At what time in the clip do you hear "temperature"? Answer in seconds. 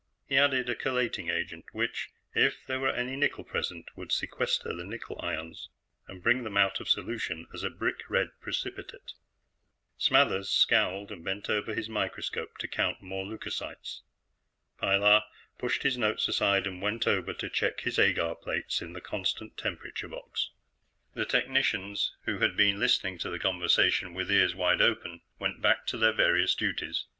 19.55-20.07